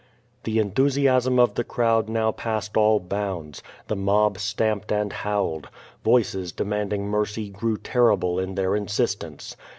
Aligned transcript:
The 0.45 0.57
enthusiasm 0.57 1.37
of 1.37 1.53
the 1.53 1.63
crowd 1.63 2.09
now 2.09 2.31
passed 2.31 2.75
all 2.75 2.99
bounds. 2.99 3.61
The 3.85 3.95
mob 3.95 4.39
stamped 4.39 4.91
and 4.91 5.13
howled. 5.13 5.69
Voices 6.03 6.51
demanding 6.51 7.05
mercy 7.07 7.49
grew 7.49 7.77
terrible 7.77 8.39
in 8.39 8.55
their 8.55 8.75
insistence. 8.75 9.55